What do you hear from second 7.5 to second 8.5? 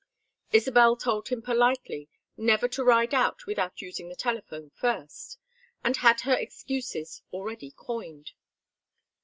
coined.